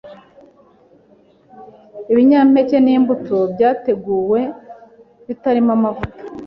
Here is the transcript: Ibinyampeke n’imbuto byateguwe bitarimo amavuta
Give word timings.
Ibinyampeke 2.11 2.77
n’imbuto 2.81 3.37
byateguwe 3.53 4.39
bitarimo 5.27 5.71
amavuta 5.77 6.21